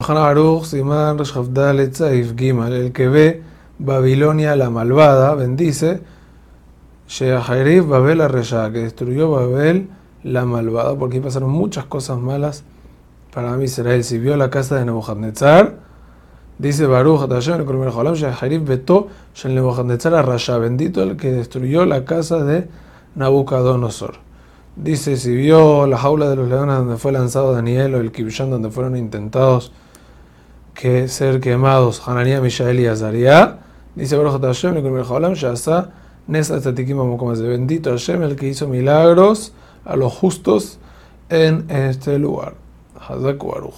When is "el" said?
0.00-0.06, 17.56-17.64, 21.02-21.16, 27.98-28.12, 38.22-38.36